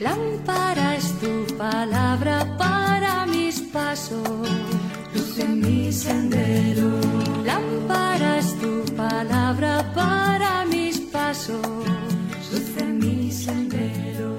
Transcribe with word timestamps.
Lámpara 0.00 0.96
es 0.96 1.12
tu 1.18 1.44
palabra 1.58 2.56
para 2.56 3.26
mis 3.26 3.60
pasos, 3.60 4.48
luz 5.14 5.38
en 5.38 5.60
mi 5.60 5.92
sendero. 5.92 6.88
Lámpara 7.44 8.38
es 8.38 8.58
tu 8.58 8.82
palabra 8.96 9.92
para 9.94 10.64
mis 10.64 11.00
pasos, 11.00 11.60
luz 12.50 12.76
en 12.78 12.98
mi 12.98 13.30
sendero. 13.30 14.38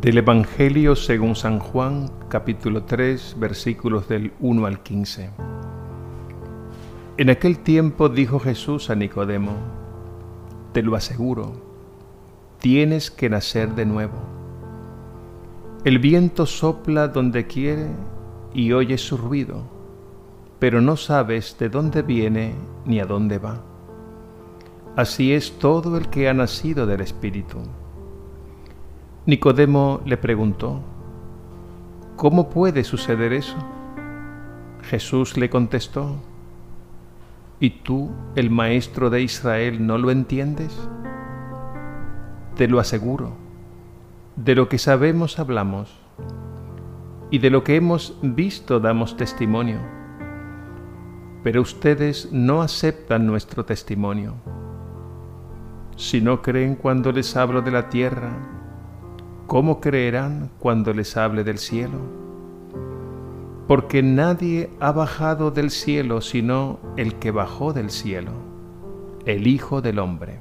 Del 0.00 0.18
Evangelio 0.18 0.94
según 0.94 1.34
San 1.34 1.58
Juan, 1.58 2.08
capítulo 2.28 2.84
3, 2.84 3.34
versículos 3.36 4.06
del 4.06 4.32
1 4.38 4.64
al 4.64 4.80
15. 4.80 5.30
En 7.16 7.30
aquel 7.30 7.58
tiempo 7.58 8.08
dijo 8.08 8.38
Jesús 8.38 8.90
a 8.90 8.94
Nicodemo, 8.94 9.85
te 10.76 10.82
lo 10.82 10.94
aseguro, 10.94 11.54
tienes 12.60 13.10
que 13.10 13.30
nacer 13.30 13.74
de 13.74 13.86
nuevo. 13.86 14.18
El 15.86 15.98
viento 15.98 16.44
sopla 16.44 17.08
donde 17.08 17.46
quiere 17.46 17.86
y 18.52 18.72
oyes 18.72 19.00
su 19.00 19.16
ruido, 19.16 19.62
pero 20.58 20.82
no 20.82 20.98
sabes 20.98 21.56
de 21.58 21.70
dónde 21.70 22.02
viene 22.02 22.52
ni 22.84 23.00
a 23.00 23.06
dónde 23.06 23.38
va. 23.38 23.62
Así 24.96 25.32
es 25.32 25.58
todo 25.58 25.96
el 25.96 26.10
que 26.10 26.28
ha 26.28 26.34
nacido 26.34 26.84
del 26.84 27.00
Espíritu. 27.00 27.56
Nicodemo 29.24 30.02
le 30.04 30.18
preguntó, 30.18 30.82
¿cómo 32.16 32.50
puede 32.50 32.84
suceder 32.84 33.32
eso? 33.32 33.56
Jesús 34.82 35.38
le 35.38 35.48
contestó, 35.48 36.16
¿Y 37.58 37.70
tú, 37.70 38.10
el 38.34 38.50
maestro 38.50 39.08
de 39.08 39.22
Israel, 39.22 39.86
no 39.86 39.96
lo 39.96 40.10
entiendes? 40.10 40.76
Te 42.54 42.68
lo 42.68 42.80
aseguro, 42.80 43.32
de 44.36 44.54
lo 44.54 44.68
que 44.68 44.76
sabemos 44.76 45.38
hablamos, 45.38 45.98
y 47.30 47.38
de 47.38 47.48
lo 47.48 47.64
que 47.64 47.76
hemos 47.76 48.18
visto 48.22 48.78
damos 48.78 49.16
testimonio, 49.16 49.80
pero 51.42 51.62
ustedes 51.62 52.30
no 52.30 52.60
aceptan 52.60 53.26
nuestro 53.26 53.64
testimonio. 53.64 54.34
Si 55.96 56.20
no 56.20 56.42
creen 56.42 56.76
cuando 56.76 57.10
les 57.10 57.36
hablo 57.36 57.62
de 57.62 57.70
la 57.70 57.88
tierra, 57.88 58.32
¿cómo 59.46 59.80
creerán 59.80 60.50
cuando 60.58 60.92
les 60.92 61.16
hable 61.16 61.42
del 61.42 61.56
cielo? 61.56 62.25
Porque 63.66 64.02
nadie 64.02 64.70
ha 64.80 64.92
bajado 64.92 65.50
del 65.50 65.70
cielo 65.70 66.20
sino 66.20 66.78
el 66.96 67.16
que 67.16 67.30
bajó 67.30 67.72
del 67.72 67.90
cielo, 67.90 68.32
el 69.24 69.46
Hijo 69.46 69.82
del 69.82 69.98
Hombre. 69.98 70.40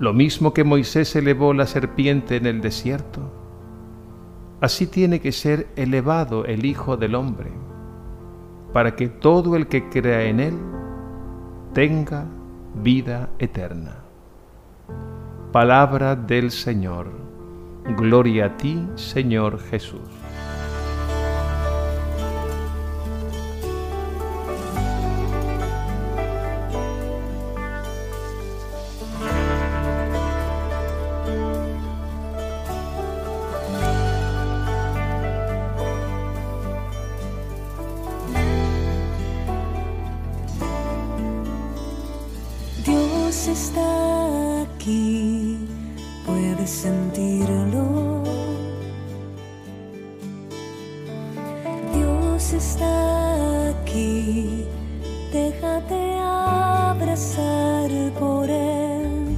Lo 0.00 0.12
mismo 0.12 0.52
que 0.52 0.64
Moisés 0.64 1.14
elevó 1.16 1.54
la 1.54 1.66
serpiente 1.66 2.36
en 2.36 2.46
el 2.46 2.60
desierto, 2.60 3.20
así 4.60 4.86
tiene 4.86 5.20
que 5.20 5.32
ser 5.32 5.68
elevado 5.76 6.44
el 6.44 6.64
Hijo 6.64 6.96
del 6.96 7.14
Hombre, 7.14 7.50
para 8.72 8.96
que 8.96 9.08
todo 9.08 9.54
el 9.56 9.68
que 9.68 9.88
crea 9.88 10.24
en 10.24 10.40
Él 10.40 10.58
tenga 11.72 12.26
vida 12.82 13.30
eterna. 13.38 14.02
Palabra 15.52 16.14
del 16.16 16.50
Señor. 16.50 17.08
Gloria 17.96 18.46
a 18.46 18.56
ti, 18.56 18.86
Señor 18.96 19.58
Jesús. 19.58 20.17
Sentirlo. 46.68 48.22
Dios 51.94 52.52
está 52.52 53.70
aquí, 53.70 54.66
déjate 55.32 56.18
abrazar 56.20 57.90
por 58.18 58.50
Él. 58.50 59.36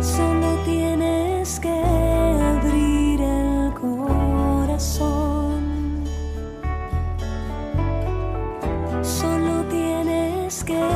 Solo 0.00 0.56
tienes 0.64 1.58
que 1.58 1.76
abrir 2.54 3.20
el 3.20 3.72
corazón. 3.74 5.60
Solo 9.02 9.64
tienes 9.68 10.62
que 10.62 10.95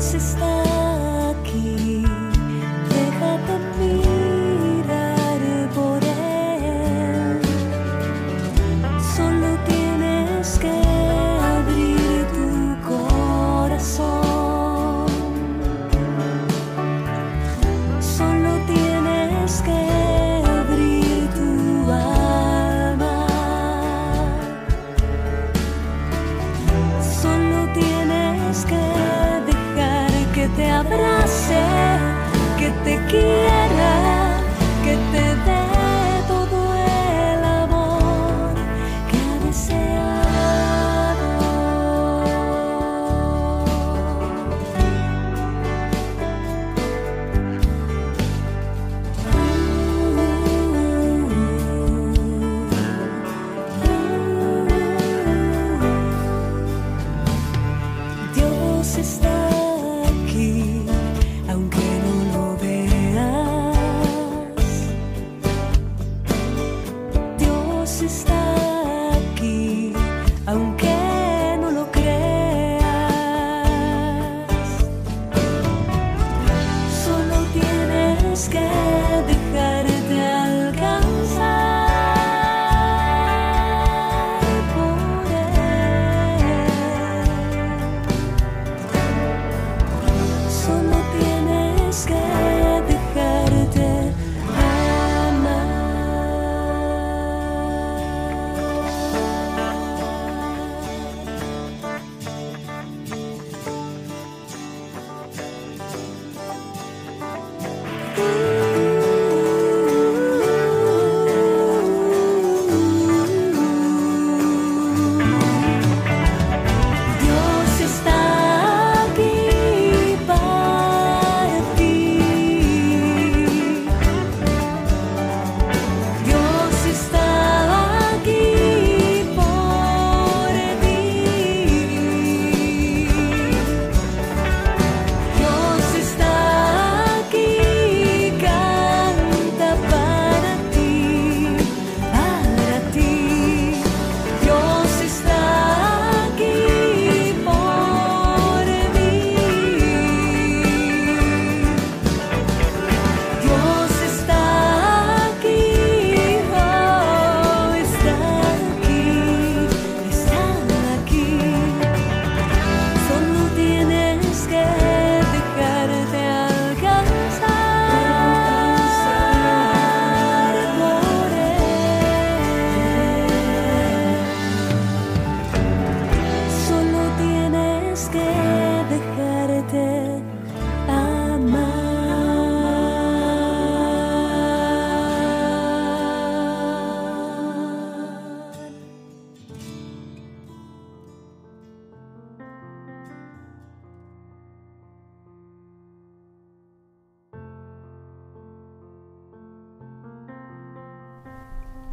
Dios 0.00 0.69
que 33.20 33.59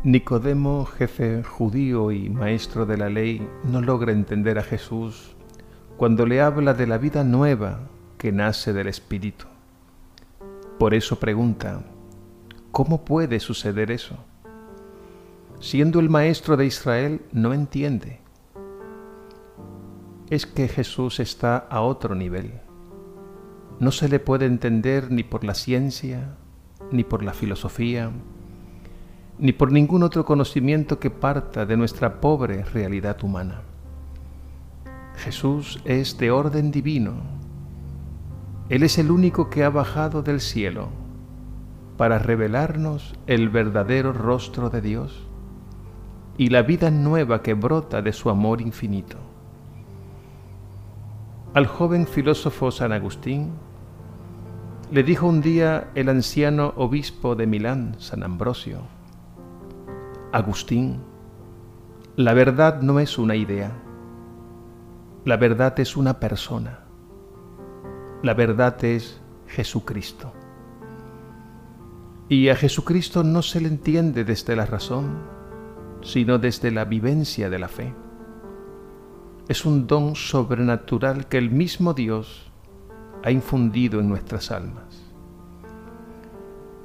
Nicodemo, 0.08 0.86
jefe 0.86 1.44
judío 1.44 2.14
y 2.14 2.30
maestro 2.30 2.86
de 2.86 2.96
la 2.96 3.10
ley, 3.10 3.46
no 3.66 3.82
logra 3.82 4.14
entender 4.14 4.58
a 4.58 4.64
Jesús 4.64 5.36
cuando 5.98 6.26
le 6.26 6.40
habla 6.40 6.74
de 6.74 6.88
la 6.88 6.98
vida 6.98 7.26
nueva 7.26 7.82
que 8.18 8.32
nace 8.32 8.72
del 8.72 8.88
Espíritu. 8.88 9.48
Por 10.80 10.94
eso 10.94 11.20
pregunta, 11.20 11.84
¿cómo 12.72 13.04
puede 13.04 13.42
suceder 13.42 13.92
eso? 13.92 14.16
Siendo 15.60 16.00
el 16.00 16.10
maestro 16.10 16.56
de 16.56 16.68
Israel, 16.68 17.20
no 17.34 17.54
entiende. 17.54 18.22
Es 20.30 20.46
que 20.46 20.70
Jesús 20.70 21.20
está 21.20 21.58
a 21.58 21.82
otro 21.82 22.16
nivel. 22.16 22.62
No 23.82 23.92
se 23.92 24.08
le 24.08 24.20
puede 24.20 24.46
entender 24.46 25.12
ni 25.12 25.24
por 25.24 25.44
la 25.44 25.54
ciencia, 25.54 26.38
ni 26.94 27.04
por 27.04 27.24
la 27.24 27.34
filosofía, 27.34 28.10
ni 29.40 29.52
por 29.52 29.72
ningún 29.72 30.04
otro 30.04 30.26
conocimiento 30.26 31.00
que 31.00 31.10
parta 31.10 31.66
de 31.66 31.78
nuestra 31.78 32.20
pobre 32.20 32.64
realidad 32.64 33.24
humana. 33.24 33.62
Jesús 35.16 35.80
es 35.86 36.18
de 36.18 36.32
orden 36.32 36.72
divino. 36.72 37.14
Él 38.70 38.84
es 38.84 38.98
el 38.98 39.12
único 39.12 39.50
que 39.50 39.64
ha 39.64 39.70
bajado 39.70 40.22
del 40.24 40.42
cielo 40.42 40.90
para 41.98 42.20
revelarnos 42.20 43.16
el 43.26 43.50
verdadero 43.50 44.14
rostro 44.14 44.70
de 44.70 44.82
Dios 44.82 45.28
y 46.38 46.50
la 46.50 46.62
vida 46.62 46.92
nueva 46.92 47.42
que 47.42 47.54
brota 47.54 48.02
de 48.02 48.14
su 48.14 48.30
amor 48.30 48.62
infinito. 48.62 49.18
Al 51.54 51.66
joven 51.66 52.06
filósofo 52.06 52.70
San 52.70 52.92
Agustín 52.92 53.52
le 54.92 55.04
dijo 55.04 55.28
un 55.28 55.42
día 55.42 55.90
el 55.96 56.10
anciano 56.10 56.74
obispo 56.76 57.36
de 57.36 57.48
Milán, 57.48 57.96
San 57.98 58.22
Ambrosio, 58.22 58.97
Agustín, 60.34 61.00
la 62.18 62.34
verdad 62.34 62.82
no 62.82 63.00
es 63.00 63.18
una 63.18 63.36
idea, 63.36 63.72
la 65.24 65.38
verdad 65.38 65.80
es 65.80 65.96
una 65.96 66.20
persona, 66.20 66.80
la 68.24 68.34
verdad 68.34 68.84
es 68.84 69.22
Jesucristo. 69.48 70.34
Y 72.28 72.50
a 72.50 72.56
Jesucristo 72.58 73.24
no 73.24 73.42
se 73.42 73.62
le 73.62 73.70
entiende 73.70 74.26
desde 74.26 74.58
la 74.58 74.66
razón, 74.66 75.18
sino 76.02 76.38
desde 76.40 76.72
la 76.72 76.84
vivencia 76.84 77.50
de 77.50 77.60
la 77.60 77.70
fe. 77.70 77.96
Es 79.48 79.64
un 79.64 79.88
don 79.88 80.16
sobrenatural 80.16 81.28
que 81.28 81.38
el 81.38 81.52
mismo 81.52 81.94
Dios 81.94 82.52
ha 83.24 83.32
infundido 83.32 84.02
en 84.02 84.10
nuestras 84.10 84.52
almas. 84.52 85.07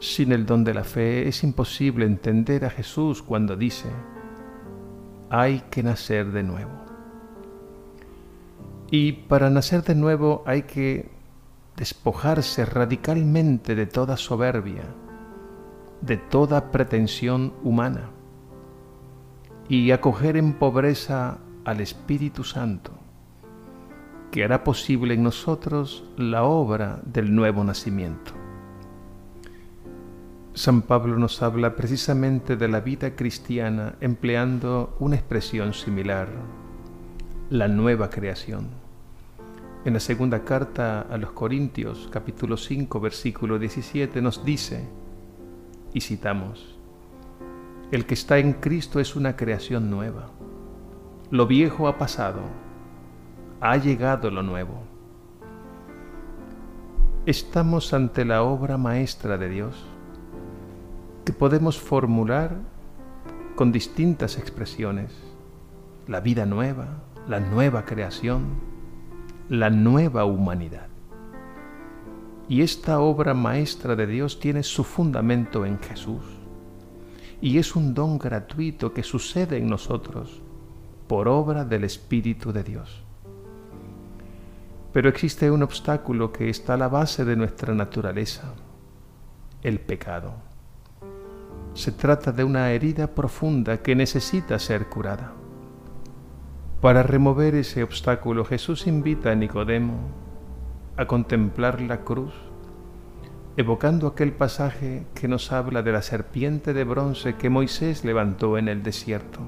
Sin 0.03 0.33
el 0.33 0.47
don 0.47 0.65
de 0.65 0.75
la 0.75 0.83
fe 0.83 1.29
es 1.29 1.45
imposible 1.45 2.05
entender 2.05 2.65
a 2.65 2.71
Jesús 2.71 3.23
cuando 3.23 3.55
dice, 3.55 3.89
hay 5.31 5.61
que 5.71 5.85
nacer 5.85 6.33
de 6.33 6.43
nuevo. 6.43 6.73
Y 8.91 9.13
para 9.13 9.49
nacer 9.49 9.85
de 9.85 9.95
nuevo 9.95 10.43
hay 10.45 10.63
que 10.63 11.09
despojarse 11.77 12.65
radicalmente 12.65 13.77
de 13.77 13.87
toda 13.87 14.17
soberbia, 14.17 14.83
de 16.01 16.17
toda 16.17 16.73
pretensión 16.73 17.53
humana 17.63 18.11
y 19.69 19.93
acoger 19.93 20.37
en 20.37 20.55
pobreza 20.55 21.39
al 21.65 21.81
Espíritu 21.81 22.43
Santo, 22.43 22.91
que 24.33 24.43
hará 24.43 24.65
posible 24.65 25.15
en 25.15 25.23
nosotros 25.23 26.11
la 26.17 26.43
obra 26.43 27.01
del 27.05 27.33
nuevo 27.33 27.63
nacimiento. 27.63 28.42
San 30.55 30.82
Pablo 30.82 31.17
nos 31.17 31.41
habla 31.41 31.77
precisamente 31.77 32.56
de 32.56 32.69
la 32.69 32.81
vida 32.81 33.17
cristiana 33.17 33.94
empleando 34.03 34.94
una 35.01 35.17
expresión 35.17 35.73
similar, 35.73 36.29
la 37.49 37.69
nueva 37.69 38.11
creación. 38.11 38.69
En 39.87 39.94
la 39.94 40.01
segunda 40.01 40.44
carta 40.44 41.06
a 41.11 41.17
los 41.17 41.32
Corintios, 41.32 42.06
capítulo 42.13 42.59
5, 42.59 43.01
versículo 43.01 43.59
17, 43.59 44.21
nos 44.21 44.44
dice, 44.44 44.85
y 45.94 46.03
citamos, 46.03 46.77
El 47.91 48.05
que 48.05 48.13
está 48.13 48.37
en 48.37 48.53
Cristo 48.53 49.01
es 49.01 49.17
una 49.17 49.37
creación 49.37 49.91
nueva. 49.91 50.29
Lo 51.31 51.47
viejo 51.47 51.89
ha 51.89 51.97
pasado, 51.97 52.43
ha 53.63 53.79
llegado 53.79 54.31
lo 54.31 54.43
nuevo. 54.43 54.82
Estamos 57.25 57.94
ante 57.94 58.27
la 58.27 58.43
obra 58.43 58.77
maestra 58.77 59.39
de 59.39 59.49
Dios 59.49 59.92
que 61.24 61.32
podemos 61.32 61.79
formular 61.79 62.56
con 63.55 63.70
distintas 63.72 64.38
expresiones. 64.38 65.12
La 66.08 66.20
vida 66.20 66.46
nueva, 66.46 67.02
la 67.29 67.38
nueva 67.38 67.84
creación, 67.84 68.60
la 69.48 69.70
nueva 69.70 70.24
humanidad. 70.24 70.88
Y 72.48 72.62
esta 72.62 73.00
obra 73.00 73.34
maestra 73.34 73.94
de 73.94 74.06
Dios 74.06 74.41
tiene 74.41 74.62
su 74.62 74.84
fundamento 74.84 75.64
en 75.64 75.79
Jesús. 75.79 76.24
Y 77.41 77.58
es 77.58 77.76
un 77.76 77.94
don 77.94 78.19
gratuito 78.19 78.93
que 78.93 79.02
sucede 79.02 79.58
en 79.58 79.69
nosotros 79.69 80.43
por 81.06 81.29
obra 81.29 81.64
del 81.64 81.84
Espíritu 81.84 82.52
de 82.52 82.62
Dios. 82.62 83.02
Pero 84.93 85.08
existe 85.08 85.50
un 85.50 85.62
obstáculo 85.62 86.32
que 86.32 86.50
está 86.50 86.74
a 86.74 86.76
la 86.76 86.88
base 86.88 87.24
de 87.24 87.36
nuestra 87.36 87.74
naturaleza, 87.74 88.55
el 89.62 89.81
pecado. 89.81 90.52
Se 91.74 91.91
trata 91.91 92.32
de 92.32 92.44
una 92.44 92.70
herida 92.70 93.14
profunda 93.14 93.79
que 93.82 93.94
necesita 93.96 94.58
ser 94.58 94.91
curada. 94.91 95.32
Para 96.82 97.02
remover 97.02 97.55
ese 97.55 97.82
obstáculo, 97.82 98.44
Jesús 98.44 98.86
invita 98.86 99.31
a 99.31 99.34
Nicodemo 99.34 99.94
a 100.98 101.06
contemplar 101.06 101.81
la 101.81 102.00
cruz, 102.00 102.34
evocando 103.56 104.06
aquel 104.06 104.32
pasaje 104.32 105.06
que 105.14 105.29
nos 105.29 105.50
habla 105.50 105.82
de 105.82 105.93
la 105.93 106.02
serpiente 106.02 106.74
de 106.74 106.84
bronce 106.84 107.36
que 107.36 107.48
Moisés 107.48 108.05
levantó 108.05 108.58
en 108.58 108.69
el 108.69 108.82
desierto, 108.82 109.41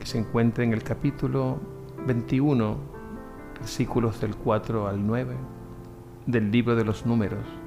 que 0.00 0.06
se 0.06 0.18
encuentra 0.18 0.64
en 0.64 0.72
el 0.72 0.82
capítulo 0.82 1.60
21, 2.04 2.76
versículos 3.60 4.20
del 4.20 4.34
4 4.34 4.88
al 4.88 5.06
9 5.06 5.36
del 6.26 6.50
libro 6.50 6.74
de 6.74 6.84
los 6.84 7.06
números. 7.06 7.63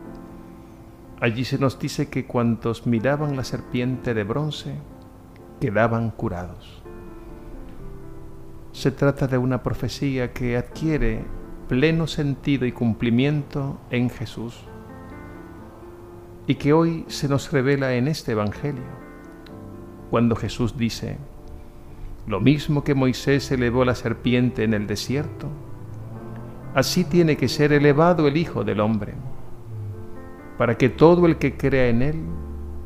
Allí 1.20 1.46
se 1.46 1.58
nos 1.58 1.80
dice 1.80 2.10
que 2.10 2.26
cuantos 2.26 2.86
miraban 2.86 3.36
la 3.36 3.44
serpiente 3.44 4.14
de 4.14 4.24
bronce 4.24 4.76
quedaban 5.60 6.12
curados. 6.12 6.84
Se 8.72 8.92
trata 8.92 9.26
de 9.26 9.40
una 9.40 9.64
profecía 9.64 10.32
que 10.32 10.58
adquiere 10.58 11.26
pleno 11.68 12.06
sentido 12.06 12.68
y 12.68 12.72
cumplimiento 12.72 13.80
en 13.90 14.12
Jesús 14.12 14.64
y 16.46 16.56
que 16.56 16.72
hoy 16.74 17.04
se 17.08 17.28
nos 17.28 17.52
revela 17.52 17.96
en 17.96 18.08
este 18.08 18.34
Evangelio, 18.34 18.86
cuando 20.12 20.36
Jesús 20.36 20.78
dice, 20.78 21.18
lo 22.28 22.40
mismo 22.40 22.84
que 22.84 22.94
Moisés 22.94 23.52
elevó 23.52 23.84
la 23.84 23.96
serpiente 23.96 24.64
en 24.64 24.76
el 24.76 24.86
desierto, 24.86 25.48
así 26.76 27.04
tiene 27.04 27.38
que 27.38 27.48
ser 27.48 27.74
elevado 27.74 28.28
el 28.28 28.38
Hijo 28.38 28.64
del 28.64 28.80
Hombre 28.82 29.16
para 30.58 30.78
que 30.78 30.90
todo 30.90 31.26
el 31.26 31.38
que 31.38 31.56
crea 31.56 31.88
en 31.88 32.02
Él 32.02 32.24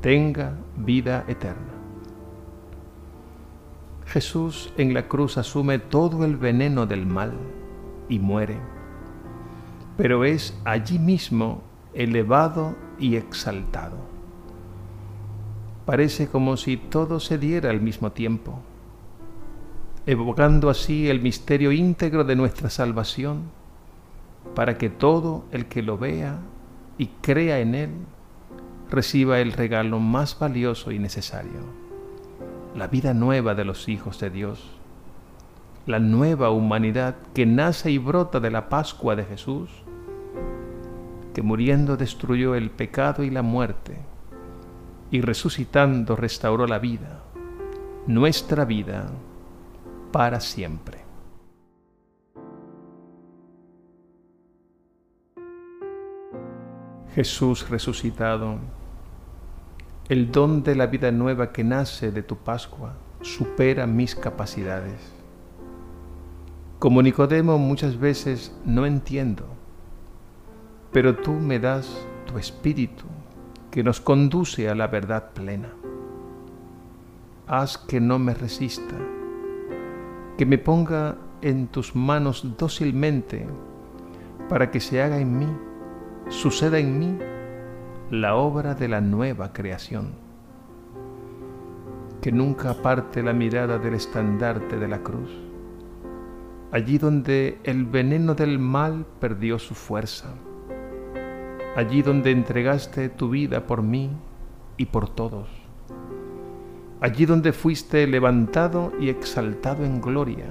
tenga 0.02 0.58
vida 0.76 1.24
eterna. 1.28 1.72
Jesús 4.06 4.74
en 4.78 4.94
la 4.94 5.08
cruz 5.08 5.38
asume 5.38 5.80
todo 5.80 6.26
el 6.26 6.36
veneno 6.36 6.86
del 6.86 7.06
mal 7.06 7.34
y 8.10 8.20
muere, 8.20 8.58
pero 9.96 10.26
es 10.26 10.60
allí 10.66 11.00
mismo 11.00 11.62
elevado 11.94 12.76
y 13.00 13.16
exaltado. 13.16 13.98
Parece 15.86 16.28
como 16.28 16.58
si 16.58 16.76
todo 16.78 17.20
se 17.20 17.38
diera 17.38 17.70
al 17.70 17.80
mismo 17.80 18.12
tiempo, 18.12 18.60
evocando 20.06 20.70
así 20.70 21.10
el 21.10 21.22
misterio 21.22 21.72
íntegro 21.72 22.24
de 22.26 22.36
nuestra 22.36 22.70
salvación, 22.70 23.44
para 24.56 24.78
que 24.78 24.90
todo 24.90 25.46
el 25.52 25.68
que 25.68 25.82
lo 25.82 25.98
vea 25.98 26.40
y 27.02 27.08
crea 27.20 27.62
en 27.62 27.74
Él, 27.74 27.90
reciba 28.92 29.40
el 29.40 29.54
regalo 29.54 30.00
más 30.00 30.38
valioso 30.38 30.92
y 30.92 31.00
necesario, 31.00 31.62
la 32.76 32.86
vida 32.86 33.16
nueva 33.16 33.56
de 33.56 33.66
los 33.66 33.90
hijos 33.90 34.20
de 34.20 34.30
Dios, 34.30 34.70
la 35.88 35.98
nueva 35.98 36.52
humanidad 36.52 37.16
que 37.34 37.48
nace 37.48 37.90
y 37.90 37.98
brota 37.98 38.40
de 38.40 38.52
la 38.52 38.70
Pascua 38.70 39.16
de 39.16 39.26
Jesús, 39.26 39.72
que 41.34 41.42
muriendo 41.42 41.98
destruyó 41.98 42.54
el 42.54 42.70
pecado 42.70 43.24
y 43.24 43.32
la 43.32 43.42
muerte, 43.42 43.98
y 45.10 45.22
resucitando 45.22 46.16
restauró 46.16 46.68
la 46.68 46.78
vida, 46.78 47.24
nuestra 48.06 48.64
vida, 48.64 49.08
para 50.12 50.40
siempre. 50.40 51.01
Jesús 57.16 57.70
resucitado, 57.70 58.58
El 60.08 60.32
don 60.32 60.64
de 60.64 60.76
la 60.76 60.88
vida 60.88 61.12
nueva 61.12 61.52
que 61.52 61.64
nace 61.64 62.10
de 62.12 62.24
tu 62.24 62.38
Pascua 62.38 62.94
supera 63.22 63.86
mis 63.86 64.16
capacidades. 64.16 65.12
Como 66.80 67.02
Nicodemo 67.02 67.58
muchas 67.58 68.00
veces 68.00 68.56
no 68.66 68.86
entiendo, 68.86 69.46
pero 70.94 71.18
tú 71.18 71.34
me 71.34 71.60
das 71.60 71.90
tu 72.26 72.38
espíritu 72.38 73.04
que 73.72 73.84
nos 73.84 74.00
conduce 74.00 74.70
a 74.70 74.76
la 74.76 74.88
verdad 74.88 75.32
plena. 75.34 75.74
Haz 77.46 77.78
que 77.78 78.00
no 78.00 78.20
me 78.20 78.34
resista, 78.34 78.96
que 80.38 80.46
me 80.46 80.58
ponga 80.58 81.18
en 81.42 81.68
tus 81.68 81.94
manos 81.94 82.56
dócilmente 82.58 83.48
para 84.48 84.72
que 84.72 84.80
se 84.80 85.02
haga 85.02 85.20
en 85.20 85.38
mí, 85.38 85.48
suceda 86.30 86.80
en 86.80 87.00
mí 87.00 87.18
la 88.10 88.36
obra 88.36 88.76
de 88.76 88.88
la 88.88 89.02
nueva 89.02 89.54
creación. 89.54 90.14
Que 92.22 92.32
nunca 92.32 92.72
aparte 92.72 93.24
la 93.24 93.34
mirada 93.34 93.80
del 93.80 93.96
estandarte 93.96 94.78
de 94.78 94.88
la 94.88 95.00
cruz, 95.00 95.32
allí 96.72 96.98
donde 96.98 97.60
el 97.64 97.86
veneno 97.86 98.36
del 98.36 98.60
mal 98.60 99.06
perdió 99.20 99.58
su 99.58 99.74
fuerza, 99.74 100.34
allí 101.76 102.02
donde 102.02 102.32
entregaste 102.32 103.10
tu 103.10 103.30
vida 103.30 103.66
por 103.66 103.82
mí 103.82 104.12
y 104.78 104.86
por 104.86 105.10
todos 105.10 105.62
allí 107.02 107.26
donde 107.26 107.52
fuiste 107.52 108.06
levantado 108.06 108.94
y 109.00 109.10
exaltado 109.10 109.84
en 109.84 110.00
gloria. 110.00 110.46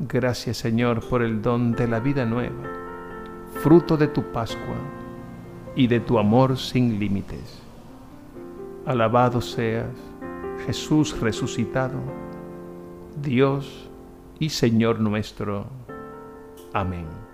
Gracias 0.00 0.56
Señor 0.56 1.06
por 1.06 1.22
el 1.22 1.42
don 1.42 1.72
de 1.72 1.86
la 1.86 2.00
vida 2.00 2.24
nueva, 2.24 2.56
fruto 3.62 3.96
de 3.96 4.06
tu 4.06 4.22
Pascua 4.22 4.76
y 5.74 5.88
de 5.88 5.98
tu 5.98 6.18
amor 6.18 6.56
sin 6.56 6.98
límites. 6.98 7.60
Alabado 8.86 9.40
seas, 9.40 9.94
Jesús 10.64 11.18
resucitado, 11.20 11.98
Dios 13.20 13.90
y 14.38 14.50
Señor 14.50 15.00
nuestro. 15.00 15.66
Amén. 16.72 17.27